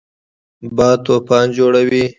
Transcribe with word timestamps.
باد 0.77 0.97
طوفان 1.05 1.47
جوړوي 1.57 2.03